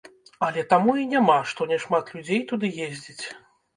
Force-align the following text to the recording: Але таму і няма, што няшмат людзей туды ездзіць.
Але 0.47 0.61
таму 0.71 0.95
і 1.01 1.03
няма, 1.11 1.37
што 1.53 1.67
няшмат 1.73 2.05
людзей 2.19 2.41
туды 2.53 2.67
ездзіць. 2.87 3.25